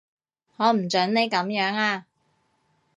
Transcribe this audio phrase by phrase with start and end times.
[0.55, 2.07] 我唔準你噉樣啊